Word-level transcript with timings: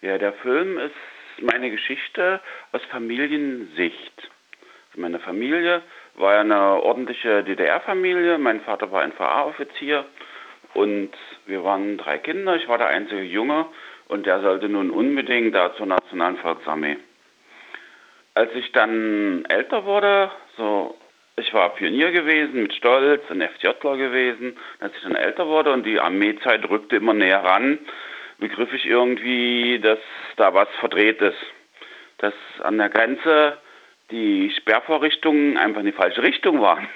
Ja, 0.00 0.16
der 0.16 0.32
Film 0.34 0.78
ist 0.78 0.94
meine 1.42 1.70
Geschichte 1.70 2.40
aus 2.70 2.82
Familiensicht. 2.90 4.30
Meine 4.94 5.18
Familie 5.18 5.82
war 6.14 6.34
ja 6.34 6.40
eine 6.40 6.82
ordentliche 6.82 7.42
DDR-Familie. 7.42 8.38
Mein 8.38 8.60
Vater 8.60 8.92
war 8.92 9.02
ein 9.02 9.12
VA-Offizier 9.16 10.04
und 10.74 11.10
wir 11.46 11.64
waren 11.64 11.98
drei 11.98 12.18
Kinder. 12.18 12.54
Ich 12.56 12.68
war 12.68 12.78
der 12.78 12.88
einzige 12.88 13.22
Junge 13.22 13.66
und 14.06 14.26
der 14.26 14.40
sollte 14.40 14.68
nun 14.68 14.90
unbedingt 14.90 15.54
da 15.54 15.74
zur 15.74 15.86
Nationalen 15.86 16.36
Volksarmee. 16.36 16.96
Als 18.34 18.52
ich 18.54 18.70
dann 18.70 19.44
älter 19.46 19.84
wurde, 19.84 20.30
so 20.56 20.96
ich 21.36 21.54
war 21.54 21.74
Pionier 21.74 22.10
gewesen 22.10 22.62
mit 22.62 22.74
Stolz, 22.74 23.22
ein 23.30 23.42
FJler 23.42 23.96
gewesen. 23.96 24.56
Als 24.80 24.94
ich 24.96 25.02
dann 25.02 25.14
älter 25.14 25.46
wurde 25.46 25.72
und 25.72 25.86
die 25.86 26.00
Armeezeit 26.00 26.68
rückte 26.68 26.96
immer 26.96 27.14
näher 27.14 27.44
ran, 27.44 27.78
begriff 28.38 28.72
ich 28.72 28.86
irgendwie, 28.86 29.78
dass 29.80 29.98
da 30.36 30.54
was 30.54 30.68
verdreht 30.80 31.20
ist. 31.20 31.38
Dass 32.18 32.34
an 32.62 32.78
der 32.78 32.88
Grenze 32.88 33.58
die 34.10 34.50
Sperrvorrichtungen 34.56 35.56
einfach 35.56 35.80
in 35.80 35.86
die 35.86 35.92
falsche 35.92 36.22
Richtung 36.22 36.60
waren. 36.60 36.88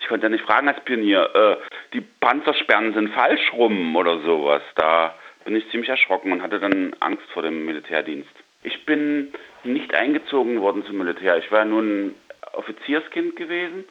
Ich 0.00 0.08
konnte 0.08 0.26
ja 0.26 0.30
nicht 0.30 0.44
fragen 0.44 0.68
als 0.68 0.80
Pionier, 0.84 1.30
äh, 1.34 1.56
die 1.94 2.00
Panzersperren 2.00 2.92
sind 2.92 3.14
falsch 3.14 3.52
rum 3.54 3.96
oder 3.96 4.18
sowas. 4.20 4.62
Da 4.74 5.14
bin 5.44 5.56
ich 5.56 5.68
ziemlich 5.70 5.88
erschrocken 5.88 6.32
und 6.32 6.42
hatte 6.42 6.60
dann 6.60 6.94
Angst 7.00 7.24
vor 7.32 7.42
dem 7.42 7.64
Militärdienst. 7.64 8.30
Ich 8.62 8.84
bin 8.84 9.32
nicht 9.64 9.94
eingezogen 9.94 10.60
worden 10.60 10.84
zum 10.84 10.98
Militär. 10.98 11.38
Ich 11.38 11.50
war 11.50 11.64
nun 11.64 12.14
Offizierskind 12.52 13.36
gewesen 13.36 13.84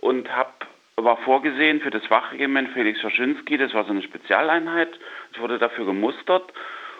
und 0.00 0.34
hab, 0.34 0.66
war 0.96 1.16
vorgesehen 1.18 1.80
für 1.80 1.90
das 1.90 2.08
Wachregiment 2.10 2.70
Felix 2.72 3.00
Schaschinski, 3.00 3.56
das 3.56 3.74
war 3.74 3.84
so 3.84 3.90
eine 3.90 4.02
Spezialeinheit. 4.02 4.90
Ich 5.32 5.40
wurde 5.40 5.58
dafür 5.58 5.86
gemustert 5.86 6.52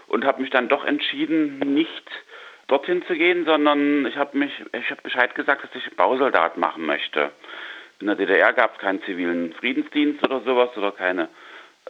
und 0.08 0.24
habe 0.24 0.42
mich 0.42 0.50
dann 0.50 0.68
doch 0.68 0.84
entschieden, 0.84 1.58
nicht 1.58 2.10
dorthin 2.68 3.04
zu 3.06 3.14
gehen, 3.14 3.44
sondern 3.44 4.06
ich 4.06 4.16
habe 4.16 4.36
mich, 4.38 4.52
ich 4.72 4.90
habe 4.90 5.02
Bescheid 5.02 5.34
gesagt, 5.34 5.64
dass 5.64 5.74
ich 5.74 5.96
Bausoldat 5.96 6.56
machen 6.56 6.86
möchte. 6.86 7.30
In 8.00 8.06
der 8.06 8.16
DDR 8.16 8.52
gab 8.52 8.74
es 8.74 8.80
keinen 8.80 9.02
zivilen 9.02 9.52
Friedensdienst 9.52 10.24
oder 10.24 10.40
sowas 10.40 10.70
oder 10.76 10.92
keine, 10.92 11.28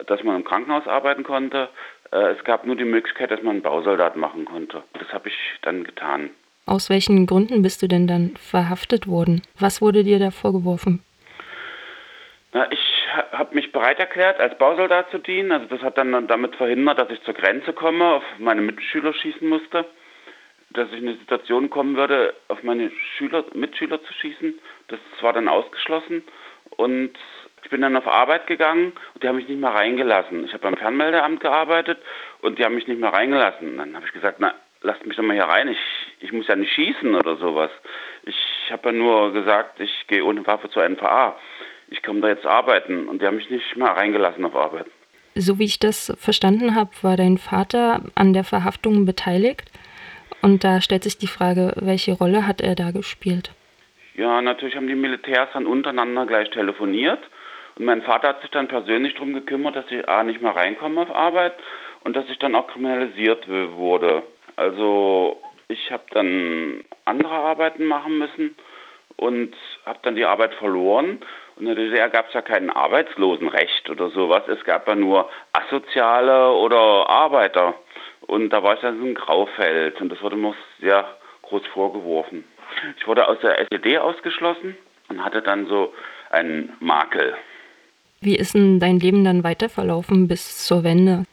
dass 0.07 0.23
man 0.23 0.35
im 0.35 0.43
Krankenhaus 0.43 0.87
arbeiten 0.87 1.23
konnte. 1.23 1.69
Äh, 2.11 2.33
es 2.37 2.43
gab 2.43 2.65
nur 2.65 2.75
die 2.75 2.85
Möglichkeit, 2.85 3.31
dass 3.31 3.41
man 3.41 3.61
Bausoldat 3.61 4.15
machen 4.15 4.45
konnte. 4.45 4.83
Das 4.99 5.11
habe 5.11 5.29
ich 5.29 5.35
dann 5.61 5.83
getan. 5.83 6.29
Aus 6.65 6.89
welchen 6.89 7.25
Gründen 7.25 7.61
bist 7.61 7.81
du 7.81 7.87
denn 7.87 8.07
dann 8.07 8.35
verhaftet 8.37 9.07
worden? 9.07 9.41
Was 9.59 9.81
wurde 9.81 10.03
dir 10.03 10.19
da 10.19 10.31
vorgeworfen? 10.31 11.03
Na, 12.53 12.71
ich 12.71 13.07
habe 13.31 13.55
mich 13.55 13.71
bereit 13.71 13.99
erklärt, 13.99 14.39
als 14.39 14.55
Bausoldat 14.59 15.09
zu 15.09 15.17
dienen. 15.17 15.51
Also 15.51 15.65
das 15.65 15.81
hat 15.81 15.97
dann 15.97 16.27
damit 16.27 16.55
verhindert, 16.55 16.99
dass 16.99 17.09
ich 17.09 17.21
zur 17.23 17.33
Grenze 17.33 17.73
komme, 17.73 18.05
auf 18.05 18.23
meine 18.37 18.61
Mitschüler 18.61 19.11
schießen 19.11 19.47
musste. 19.47 19.85
Dass 20.69 20.87
ich 20.91 20.99
in 20.99 21.07
eine 21.07 21.17
Situation 21.17 21.71
kommen 21.71 21.95
würde, 21.95 22.35
auf 22.47 22.61
meine 22.61 22.91
Schüler, 23.17 23.43
Mitschüler 23.53 24.03
zu 24.03 24.13
schießen. 24.13 24.59
Das 24.87 24.99
war 25.21 25.33
dann 25.33 25.47
ausgeschlossen. 25.47 26.23
Und 26.77 27.13
ich 27.63 27.69
bin 27.71 27.81
dann 27.81 27.97
auf 27.97 28.07
Arbeit 28.07 28.45
gegangen 28.45 28.93
und 29.13 29.23
die 29.23 29.27
haben 29.27 29.37
mich 29.37 29.47
nicht 29.47 29.59
mehr 29.59 29.73
reingelassen. 29.73 30.45
Ich 30.45 30.53
habe 30.53 30.63
beim 30.63 30.77
Fernmeldeamt 30.77 31.39
gearbeitet 31.39 31.99
und 32.41 32.59
die 32.59 32.65
haben 32.65 32.75
mich 32.75 32.87
nicht 32.87 32.99
mehr 32.99 33.13
reingelassen. 33.13 33.77
Dann 33.77 33.95
habe 33.95 34.05
ich 34.05 34.13
gesagt, 34.13 34.37
na, 34.39 34.53
lasst 34.81 35.05
mich 35.05 35.15
doch 35.15 35.23
mal 35.23 35.33
hier 35.33 35.45
rein. 35.45 35.69
Ich, 35.69 35.79
ich 36.19 36.31
muss 36.31 36.47
ja 36.47 36.55
nicht 36.55 36.73
schießen 36.73 37.15
oder 37.15 37.37
sowas. 37.37 37.71
Ich 38.23 38.71
habe 38.71 38.89
ja 38.89 38.91
nur 38.93 39.33
gesagt, 39.33 39.79
ich 39.79 40.07
gehe 40.07 40.23
ohne 40.23 40.45
Waffe 40.45 40.69
zur 40.69 40.87
NVA. 40.87 41.37
Ich 41.89 42.01
komme 42.03 42.21
da 42.21 42.29
jetzt 42.29 42.45
arbeiten 42.45 43.07
und 43.07 43.21
die 43.21 43.25
haben 43.25 43.37
mich 43.37 43.49
nicht 43.49 43.75
mal 43.75 43.91
reingelassen 43.91 44.43
auf 44.45 44.55
Arbeit. 44.55 44.85
So 45.35 45.57
wie 45.57 45.65
ich 45.65 45.79
das 45.79 46.13
verstanden 46.19 46.75
habe, 46.75 46.91
war 47.01 47.17
dein 47.17 47.37
Vater 47.37 48.01
an 48.15 48.33
der 48.33 48.43
Verhaftung 48.43 49.05
beteiligt. 49.05 49.71
Und 50.41 50.63
da 50.63 50.81
stellt 50.81 51.03
sich 51.03 51.17
die 51.17 51.27
Frage, 51.27 51.73
welche 51.77 52.13
Rolle 52.13 52.45
hat 52.45 52.61
er 52.61 52.75
da 52.75 52.91
gespielt? 52.91 53.51
Ja, 54.15 54.41
natürlich 54.41 54.75
haben 54.75 54.87
die 54.87 54.95
Militärs 54.95 55.49
dann 55.53 55.65
untereinander 55.65 56.25
gleich 56.25 56.49
telefoniert. 56.51 57.19
Und 57.75 57.85
mein 57.85 58.03
Vater 58.03 58.29
hat 58.29 58.41
sich 58.41 58.51
dann 58.51 58.67
persönlich 58.67 59.13
darum 59.13 59.33
gekümmert, 59.33 59.75
dass 59.75 59.89
ich 59.89 60.07
A 60.07 60.23
nicht 60.23 60.41
mehr 60.41 60.55
reinkomme 60.55 61.01
auf 61.01 61.15
Arbeit 61.15 61.53
und 62.03 62.15
dass 62.15 62.29
ich 62.29 62.37
dann 62.37 62.55
auch 62.55 62.67
kriminalisiert 62.67 63.47
wurde. 63.47 64.23
Also 64.55 65.41
ich 65.67 65.91
habe 65.91 66.03
dann 66.11 66.83
andere 67.05 67.33
Arbeiten 67.33 67.85
machen 67.85 68.19
müssen 68.19 68.55
und 69.15 69.55
habe 69.85 69.99
dann 70.03 70.15
die 70.15 70.25
Arbeit 70.25 70.53
verloren. 70.55 71.19
Und 71.55 71.67
in 71.67 71.75
der 71.75 71.85
DDR 71.85 72.09
gab 72.09 72.27
es 72.27 72.33
ja 72.33 72.41
kein 72.41 72.69
Arbeitslosenrecht 72.69 73.89
oder 73.89 74.09
sowas. 74.09 74.43
Es 74.47 74.63
gab 74.63 74.87
ja 74.87 74.95
nur 74.95 75.29
Asoziale 75.53 76.51
oder 76.51 77.09
Arbeiter. 77.09 77.75
Und 78.21 78.49
da 78.49 78.63
war 78.63 78.75
ich 78.75 78.81
dann 78.81 78.99
so 78.99 79.05
ein 79.05 79.15
Graufeld 79.15 79.99
und 80.01 80.09
das 80.09 80.21
wurde 80.21 80.35
mir 80.35 80.55
sehr 80.79 81.05
groß 81.43 81.65
vorgeworfen. 81.67 82.45
Ich 82.97 83.07
wurde 83.07 83.27
aus 83.27 83.39
der 83.41 83.59
SED 83.59 83.97
ausgeschlossen 83.97 84.77
und 85.09 85.23
hatte 85.23 85.41
dann 85.41 85.67
so 85.67 85.93
einen 86.29 86.75
Makel. 86.79 87.35
Wie 88.21 88.37
ist 88.37 88.55
denn 88.55 88.79
dein 88.79 88.99
Leben 88.99 89.23
dann 89.23 89.43
weiter 89.43 89.69
verlaufen 89.69 90.27
bis 90.27 90.65
zur 90.65 90.83
Wende? 90.83 91.25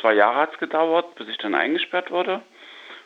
Zwei 0.00 0.14
Jahre 0.14 0.36
hat 0.36 0.52
es 0.52 0.58
gedauert, 0.58 1.14
bis 1.14 1.28
ich 1.28 1.38
dann 1.38 1.54
eingesperrt 1.54 2.10
wurde. 2.10 2.42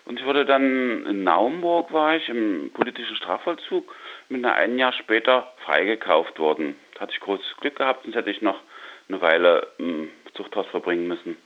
Und 0.07 0.19
ich 0.19 0.25
wurde 0.25 0.47
dann 0.47 1.05
in 1.05 1.23
Naumburg 1.23 1.93
war 1.93 2.17
ich 2.17 2.29
im 2.31 2.71
politischen 2.73 3.15
Strafvollzug, 3.17 3.95
bin 4.29 4.43
da 4.43 4.53
ein 4.53 4.79
Jahr 4.79 4.93
später 4.93 5.53
freigekauft 5.65 6.39
worden. 6.39 6.77
Da 6.95 7.01
hatte 7.01 7.13
ich 7.13 7.21
großes 7.21 7.57
Glück 7.61 7.77
gehabt, 7.77 8.05
sonst 8.05 8.17
hätte 8.17 8.31
ich 8.31 8.43
noch 8.43 8.61
eine 9.09 9.21
Weile 9.21 9.69
im 9.79 10.11
Zuchthaus 10.35 10.67
verbringen 10.67 11.09
müssen. 11.09 11.37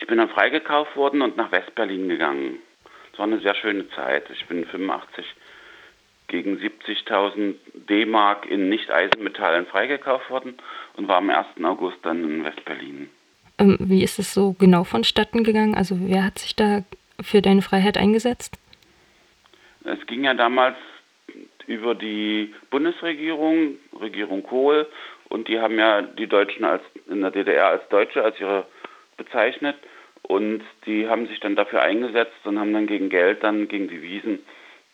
Ich 0.00 0.06
bin 0.06 0.18
dann 0.18 0.28
freigekauft 0.28 0.96
worden 0.96 1.22
und 1.22 1.36
nach 1.36 1.52
Westberlin 1.52 2.08
gegangen. 2.08 2.58
Es 3.12 3.18
war 3.18 3.26
eine 3.26 3.40
sehr 3.40 3.54
schöne 3.54 3.88
Zeit. 3.90 4.28
Ich 4.30 4.46
bin 4.46 4.64
85 4.66 5.24
gegen 6.28 6.56
70.000 6.58 7.54
D-Mark 7.88 8.46
in 8.46 8.68
Nicht-Eisenmetallen 8.68 9.66
freigekauft 9.66 10.28
worden 10.30 10.58
und 10.96 11.08
war 11.08 11.16
am 11.16 11.30
1. 11.30 11.46
August 11.64 11.96
dann 12.02 12.22
in 12.22 12.44
Westberlin. 12.44 13.08
Ähm, 13.58 13.76
wie 13.80 14.04
ist 14.04 14.18
es 14.18 14.34
so 14.34 14.52
genau 14.52 14.84
vonstatten 14.84 15.42
gegangen? 15.42 15.74
Also 15.74 15.96
wer 15.98 16.24
hat 16.24 16.38
sich 16.38 16.54
da 16.54 16.84
für 17.20 17.40
deine 17.40 17.62
Freiheit 17.62 17.96
eingesetzt? 17.96 18.58
Es 19.84 20.06
ging 20.06 20.24
ja 20.24 20.34
damals 20.34 20.76
über 21.68 21.94
die 21.94 22.52
Bundesregierung, 22.70 23.76
Regierung 24.00 24.42
Kohl, 24.42 24.86
und 25.28 25.48
die 25.48 25.60
haben 25.60 25.78
ja 25.78 26.02
die 26.02 26.26
Deutschen 26.26 26.64
als 26.64 26.82
in 27.08 27.20
der 27.20 27.30
DDR 27.30 27.68
als 27.68 27.88
Deutsche 27.90 28.24
als 28.24 28.40
ihre 28.40 28.66
bezeichnet 29.16 29.76
und 30.22 30.62
die 30.86 31.08
haben 31.08 31.26
sich 31.26 31.40
dann 31.40 31.56
dafür 31.56 31.82
eingesetzt 31.82 32.36
und 32.44 32.58
haben 32.58 32.72
dann 32.72 32.86
gegen 32.86 33.10
Geld 33.10 33.44
dann 33.44 33.68
gegen 33.68 33.90
Wiesen 33.90 34.40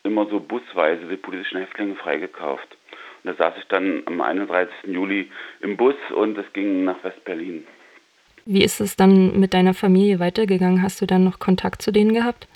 immer 0.02 0.26
so 0.26 0.40
busweise 0.40 1.06
die 1.08 1.16
politischen 1.16 1.58
Häftlinge 1.58 1.94
freigekauft. 1.94 2.76
Und 3.22 3.30
da 3.30 3.34
saß 3.34 3.54
ich 3.58 3.64
dann 3.68 4.02
am 4.06 4.20
31. 4.20 4.72
Juli 4.86 5.30
im 5.60 5.76
Bus 5.76 5.94
und 6.14 6.36
es 6.36 6.52
ging 6.52 6.84
nach 6.84 7.02
West-Berlin. 7.02 7.66
Wie 8.44 8.62
ist 8.62 8.80
es 8.80 8.96
dann 8.96 9.38
mit 9.40 9.54
deiner 9.54 9.72
Familie 9.72 10.20
weitergegangen? 10.20 10.82
Hast 10.82 11.00
du 11.00 11.06
dann 11.06 11.24
noch 11.24 11.38
Kontakt 11.38 11.80
zu 11.80 11.92
denen 11.92 12.12
gehabt? 12.12 12.46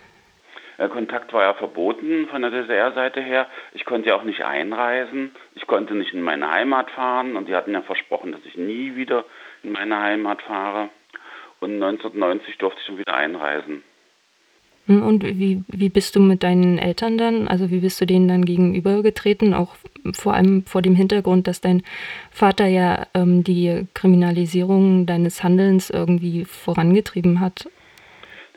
Ja, 0.78 0.87
Kontakt 0.87 1.33
war 1.33 1.43
ja 1.43 1.55
verboten 1.55 2.28
von 2.31 2.41
der 2.41 2.53
DDR-Seite 2.53 3.21
her. 3.21 3.49
Ich 3.75 3.84
konnte 3.84 4.11
ja 4.11 4.15
auch 4.15 4.22
nicht 4.22 4.44
einreisen. 4.44 5.33
Ich 5.56 5.66
konnte 5.66 5.94
nicht 5.94 6.15
in 6.15 6.22
meine 6.22 6.50
Heimat 6.53 6.91
fahren 6.93 7.37
und 7.37 7.49
die 7.49 7.55
hatten 7.56 7.72
ja 7.72 7.83
versprochen, 7.83 8.31
dass 8.31 8.44
ich 8.44 8.56
nie 8.56 8.94
wieder 8.94 9.25
in 9.65 9.72
meine 9.72 9.99
Heimat 9.99 10.41
fahre. 10.43 10.91
Und 11.61 11.75
1990 11.75 12.59
durfte 12.59 12.78
ich 12.81 12.87
schon 12.87 12.99
wieder 12.99 13.15
einreisen. 13.15 13.83
Hm, 14.87 15.03
und 15.03 15.25
wie, 15.25 15.65
wie 15.66 15.89
bist 15.89 16.15
du 16.15 16.21
mit 16.21 16.44
deinen 16.44 16.78
Eltern 16.78 17.19
dann, 17.19 17.49
also 17.49 17.72
wie 17.72 17.81
bist 17.81 18.00
du 18.00 18.06
denen 18.06 18.28
dann 18.28 18.45
gegenübergetreten, 18.45 19.55
auch 19.55 19.75
vor 20.12 20.34
allem 20.34 20.65
vor 20.65 20.81
dem 20.81 20.95
Hintergrund, 20.95 21.49
dass 21.49 21.60
dein 21.60 21.83
Vater 22.31 22.66
ja 22.66 23.09
ähm, 23.15 23.43
die 23.43 23.89
Kriminalisierung 23.95 25.06
deines 25.06 25.43
Handelns 25.43 25.91
irgendwie 25.91 26.45
vorangetrieben 26.45 27.41
hat? 27.41 27.69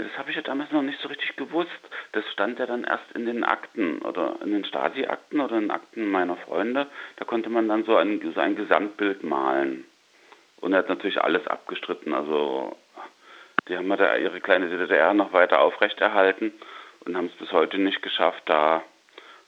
Das 0.04 0.18
habe 0.18 0.30
ich 0.32 0.36
ja 0.36 0.42
damals 0.42 0.72
noch 0.72 0.82
nicht 0.82 1.00
so 1.00 1.08
richtig 1.08 1.36
gewusst. 1.36 1.70
Das 2.12 2.26
stand 2.32 2.60
ja 2.60 2.66
dann 2.66 2.84
erst 2.84 3.12
in 3.14 3.26
den 3.26 3.44
Akten 3.44 4.00
oder 4.02 4.36
in 4.44 4.52
den 4.52 4.66
Stasi-Akten 4.66 5.40
oder 5.40 5.56
in 5.56 5.64
den 5.64 5.72
Akten 5.72 6.10
meiner 6.10 6.38
Freunde. 6.38 6.88
Da 7.18 7.26
konnte 7.26 7.50
man 7.50 7.68
dann 7.68 7.84
so 7.84 7.96
ein, 7.98 8.22
so 8.34 8.40
ein 8.40 8.56
Gesamtbild 8.56 9.24
malen. 9.24 9.86
Und 10.60 10.74
er 10.74 10.80
hat 10.80 10.90
natürlich 10.90 11.22
alles 11.22 11.46
abgestritten. 11.48 12.14
Also 12.14 12.76
die 13.68 13.78
haben 13.78 13.90
da 13.90 14.16
ihre 14.16 14.42
kleine 14.42 14.70
DDR 14.70 15.14
noch 15.14 15.34
weiter 15.34 15.62
aufrechterhalten 15.62 16.54
und 17.06 17.16
haben 17.16 17.28
es 17.28 17.34
bis 17.34 17.52
heute 17.52 17.78
nicht 17.78 18.02
geschafft, 18.02 18.44
da 18.46 18.84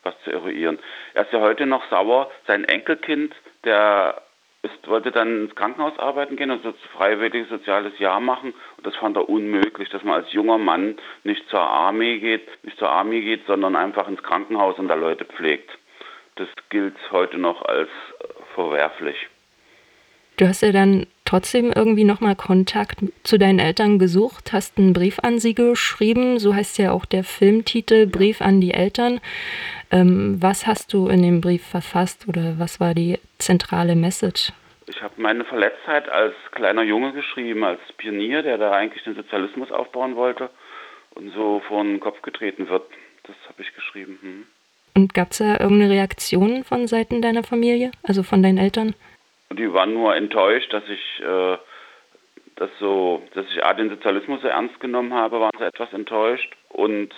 was 0.03 0.13
zu 0.23 0.31
eruieren. 0.31 0.79
Er 1.13 1.23
ist 1.23 1.33
ja 1.33 1.39
heute 1.39 1.65
noch 1.65 1.89
sauer. 1.89 2.29
Sein 2.45 2.65
Enkelkind, 2.65 3.33
der 3.63 4.21
ist, 4.63 4.87
wollte 4.87 5.11
dann 5.11 5.43
ins 5.43 5.55
Krankenhaus 5.55 5.99
arbeiten 5.99 6.35
gehen, 6.37 6.49
also 6.49 6.73
freiwilliges 6.97 7.49
soziales 7.49 7.99
Jahr 7.99 8.19
machen. 8.19 8.53
Und 8.77 8.87
das 8.87 8.95
fand 8.95 9.17
er 9.17 9.29
unmöglich, 9.29 9.89
dass 9.89 10.03
man 10.03 10.15
als 10.15 10.31
junger 10.31 10.57
Mann 10.57 10.97
nicht 11.23 11.47
zur 11.49 11.61
Armee 11.61 12.19
geht, 12.19 12.47
nicht 12.63 12.77
zur 12.77 12.89
Armee 12.89 13.21
geht, 13.21 13.45
sondern 13.45 13.75
einfach 13.75 14.07
ins 14.07 14.23
Krankenhaus 14.23 14.79
und 14.79 14.87
da 14.87 14.95
Leute 14.95 15.25
pflegt. 15.25 15.69
Das 16.35 16.47
gilt 16.69 16.95
heute 17.11 17.37
noch 17.37 17.61
als 17.63 17.89
verwerflich. 18.55 19.27
Du 20.37 20.47
hast 20.47 20.61
ja 20.61 20.71
dann 20.71 21.05
trotzdem 21.33 21.73
irgendwie 21.75 22.03
nochmal 22.03 22.35
Kontakt 22.35 22.99
zu 23.23 23.39
deinen 23.39 23.57
Eltern 23.57 23.97
gesucht, 23.97 24.53
hast 24.53 24.77
einen 24.77 24.93
Brief 24.93 25.17
an 25.23 25.39
sie 25.39 25.55
geschrieben, 25.55 26.37
so 26.37 26.53
heißt 26.53 26.77
ja 26.77 26.91
auch 26.91 27.05
der 27.05 27.23
Filmtitel 27.23 28.05
Brief 28.05 28.39
an 28.39 28.61
die 28.61 28.71
Eltern. 28.71 29.19
Ähm, 29.89 30.37
was 30.39 30.67
hast 30.67 30.93
du 30.93 31.07
in 31.07 31.23
dem 31.23 31.41
Brief 31.41 31.65
verfasst 31.65 32.27
oder 32.27 32.59
was 32.59 32.79
war 32.79 32.93
die 32.93 33.17
zentrale 33.39 33.95
Message? 33.95 34.53
Ich 34.85 35.01
habe 35.01 35.15
meine 35.17 35.43
Verletztheit 35.43 36.07
als 36.07 36.35
kleiner 36.51 36.83
Junge 36.83 37.13
geschrieben, 37.13 37.63
als 37.63 37.79
Pionier, 37.97 38.43
der 38.43 38.59
da 38.59 38.71
eigentlich 38.71 39.03
den 39.03 39.15
Sozialismus 39.15 39.71
aufbauen 39.71 40.15
wollte 40.15 40.51
und 41.15 41.33
so 41.33 41.63
vor 41.67 41.83
den 41.83 41.99
Kopf 41.99 42.21
getreten 42.21 42.69
wird. 42.69 42.83
Das 43.23 43.35
habe 43.47 43.63
ich 43.63 43.73
geschrieben. 43.73 44.19
Hm. 44.21 44.43
Und 44.95 45.15
gab 45.15 45.31
es 45.31 45.39
da 45.39 45.59
irgendeine 45.59 45.89
Reaktion 45.89 46.63
von 46.63 46.87
Seiten 46.87 47.23
deiner 47.23 47.41
Familie, 47.41 47.89
also 48.03 48.21
von 48.21 48.43
deinen 48.43 48.59
Eltern? 48.59 48.93
Die 49.53 49.71
waren 49.73 49.93
nur 49.93 50.15
enttäuscht, 50.15 50.71
dass 50.73 50.83
ich 50.89 51.23
äh, 51.23 51.57
das 52.55 52.69
so, 52.79 53.23
dass 53.33 53.45
ich 53.51 53.63
A, 53.63 53.73
den 53.73 53.89
Sozialismus 53.89 54.41
so 54.41 54.47
ernst 54.47 54.79
genommen 54.79 55.13
habe, 55.13 55.39
waren 55.39 55.57
sie 55.57 55.65
etwas 55.65 55.91
enttäuscht 55.93 56.55
und 56.69 57.13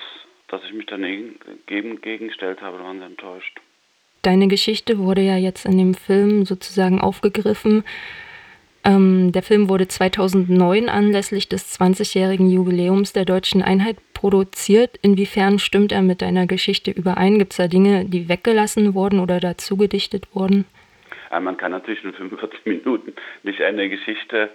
dass 0.48 0.64
ich 0.64 0.74
mich 0.74 0.86
daneben 0.86 1.40
gegengestellt 1.66 2.62
habe, 2.62 2.80
waren 2.80 3.00
sie 3.00 3.06
enttäuscht. 3.06 3.60
Deine 4.22 4.48
Geschichte 4.48 4.98
wurde 4.98 5.22
ja 5.22 5.38
jetzt 5.38 5.66
in 5.66 5.78
dem 5.78 5.94
Film 5.94 6.46
sozusagen 6.46 7.00
aufgegriffen. 7.00 7.84
Ähm, 8.84 9.32
der 9.32 9.44
Film 9.44 9.70
wurde 9.70 9.88
2009 9.88 10.90
anlässlich 10.90 11.50
des 11.50 11.80
20-jährigen 11.80 12.50
Jubiläums 12.50 13.14
der 13.14 13.26
deutschen 13.26 13.62
Einheit 13.62 13.98
produziert. 14.14 14.98
Inwiefern 15.02 15.60
stimmt 15.60 15.92
er 15.92 16.02
mit 16.02 16.22
deiner 16.22 16.48
Geschichte 16.48 16.92
überein? 16.92 17.40
Gibt 17.40 17.54
es 17.54 17.58
da 17.58 17.68
Dinge, 17.68 18.06
die 18.06 18.30
weggelassen 18.30 18.94
wurden 18.94 19.20
oder 19.20 19.40
dazu 19.40 19.78
gedichtet 19.78 20.28
wurden? 20.34 20.66
Ja, 21.36 21.42
man 21.42 21.58
kann 21.58 21.72
natürlich 21.72 22.02
in 22.06 22.14
45 22.14 22.62
Minuten 22.66 23.14
nicht 23.44 23.62
eine 23.62 23.90
Geschichte 23.90 24.52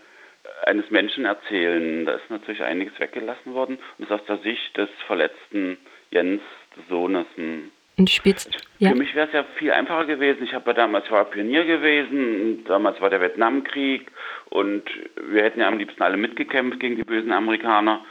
eines 0.65 0.91
Menschen 0.91 1.27
erzählen. 1.27 2.07
Da 2.07 2.13
ist 2.13 2.31
natürlich 2.31 2.63
einiges 2.63 2.99
weggelassen 2.99 3.53
worden. 3.53 3.79
Und 3.99 4.11
das 4.11 4.19
aus 4.19 4.27
der 4.27 4.39
Sicht 4.39 4.79
des 4.79 4.89
verletzten 5.07 5.77
Jens, 6.11 6.41
des 6.75 6.89
Sohnes. 6.89 7.27
Und 7.99 8.09
spielst, 8.09 8.67
ja. 8.79 8.89
Für 8.89 8.95
mich 8.95 9.15
wäre 9.15 9.27
es 9.27 9.35
ja 9.35 9.45
viel 9.59 9.73
einfacher 9.73 10.07
gewesen. 10.07 10.43
Ich 10.43 10.55
habe 10.55 10.71
ja 10.71 10.73
damals 10.73 11.05
ich 11.05 11.11
war 11.11 11.27
Pionier 11.27 11.67
gewesen. 11.67 12.65
Damals 12.65 12.99
war 13.03 13.11
der 13.11 13.21
Vietnamkrieg 13.21 14.11
und 14.49 14.85
wir 15.23 15.43
hätten 15.43 15.61
ja 15.61 15.69
am 15.69 15.77
liebsten 15.77 16.03
alle 16.03 16.17
mitgekämpft 16.17 16.81
gegen 16.81 16.97
die 16.97 17.05
bösen 17.05 17.33
Amerikaner. 17.33 18.03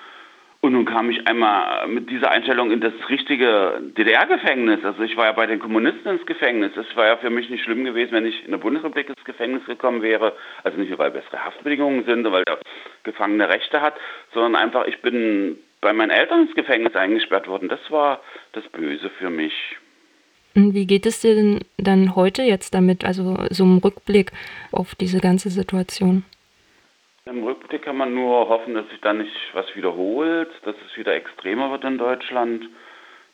Und 0.62 0.74
nun 0.74 0.86
kam 0.86 1.10
ich 1.10 1.26
einmal 1.26 1.88
mit 1.88 2.10
dieser 2.10 2.32
Einstellung 2.32 2.72
in 2.72 2.82
das 2.82 2.94
richtige 3.08 3.82
DDR-Gefängnis. 3.98 4.84
Also 4.84 5.04
ich 5.04 5.16
war 5.16 5.28
ja 5.28 5.32
bei 5.32 5.46
den 5.48 5.60
Kommunisten 5.60 6.18
ins 6.18 6.26
Gefängnis. 6.26 6.76
Es 6.76 6.98
war 6.98 7.06
ja 7.06 7.16
für 7.16 7.30
mich 7.30 7.50
nicht 7.50 7.64
schlimm 7.64 7.86
gewesen, 7.86 8.12
wenn 8.12 8.26
ich 8.26 8.44
in 8.44 8.52
der 8.52 8.58
Bundesrepublik 8.58 9.08
ins 9.08 9.24
Gefängnis 9.24 9.64
gekommen 9.66 10.02
wäre. 10.02 10.34
Also 10.64 10.78
nicht 10.78 10.90
nur, 10.90 11.00
weil 11.00 11.12
bessere 11.12 11.46
Haftbedingungen 11.46 12.04
sind 12.04 12.26
und 12.26 12.34
weil 12.34 12.44
der 12.44 12.60
Gefangene 13.04 13.48
Rechte 13.48 13.82
hat, 13.82 13.96
sondern 14.34 14.62
einfach, 14.62 14.86
ich 14.86 15.02
bin 15.02 15.58
bei 15.80 15.94
meinen 15.94 16.12
Eltern 16.12 16.42
ins 16.42 16.56
Gefängnis 16.56 16.94
eingesperrt 16.94 17.48
worden. 17.48 17.70
Das 17.70 17.80
war 17.90 18.20
das 18.52 18.68
Böse 18.68 19.10
für 19.18 19.30
mich. 19.30 19.54
Wie 20.56 20.86
geht 20.86 21.06
es 21.06 21.22
dir 21.22 21.36
denn 21.36 21.60
dann 21.78 22.18
heute 22.18 22.42
jetzt 22.44 22.74
damit, 22.74 23.06
also 23.06 23.38
so 23.50 23.64
im 23.64 23.78
Rückblick 23.78 24.34
auf 24.74 24.94
diese 24.96 25.22
ganze 25.22 25.50
Situation? 25.50 26.26
Im 27.26 27.44
Rückblick 27.44 27.84
kann 27.84 27.98
man 27.98 28.14
nur 28.14 28.50
hoffen, 28.50 28.74
dass 28.74 28.90
sich 28.90 29.02
da 29.02 29.14
nicht 29.14 29.32
was 29.54 29.76
wiederholt, 29.76 30.50
dass 30.64 30.76
es 30.88 30.98
wieder 30.98 31.14
extremer 31.14 31.72
wird 31.72 31.84
in 31.84 31.98
Deutschland, 31.98 32.66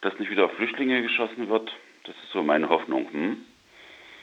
dass 0.01 0.17
nicht 0.19 0.29
wieder 0.29 0.45
auf 0.45 0.53
Flüchtlinge 0.53 1.01
geschossen 1.01 1.49
wird. 1.49 1.71
Das 2.03 2.15
ist 2.15 2.31
so 2.31 2.43
meine 2.43 2.69
Hoffnung. 2.69 3.07
Hm? 3.11 3.37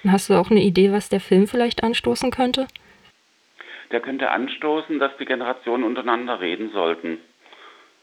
Hast 0.06 0.29
du 0.29 0.35
auch 0.35 0.50
eine 0.50 0.62
Idee, 0.62 0.93
was 0.93 1.09
der 1.09 1.20
Film 1.20 1.47
vielleicht 1.47 1.85
anstoßen 1.85 2.31
könnte? 2.31 2.67
Der 3.93 4.00
könnte 4.00 4.31
anstoßen, 4.31 4.99
dass 4.99 5.17
die 5.19 5.26
Generationen 5.26 5.85
untereinander 5.85 6.41
reden 6.41 6.70
sollten. 6.73 7.19